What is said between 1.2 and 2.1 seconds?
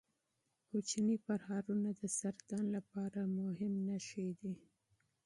ټپونه د